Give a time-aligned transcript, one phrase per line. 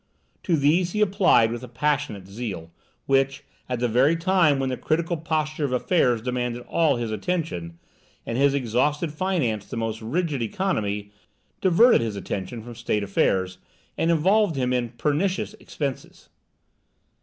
[0.41, 2.71] To these he applied with a passionate zeal,
[3.05, 7.77] which, at the very time when the critical posture of affairs demanded all his attention,
[8.25, 11.11] and his exhausted finances the most rigid economy,
[11.61, 13.59] diverted his attention from state affairs,
[13.95, 16.29] and involved him in pernicious expenses.